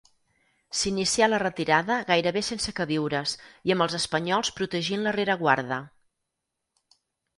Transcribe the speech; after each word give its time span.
S'inicià 0.77 1.25
la 1.27 1.39
retirada 1.43 1.97
gairebé 2.07 2.43
sense 2.49 2.73
queviures 2.79 3.35
i 3.71 3.75
amb 3.77 3.87
els 3.87 3.99
espanyols 4.01 4.53
protegint 4.61 5.05
la 5.09 5.15
rereguarda. 5.19 5.79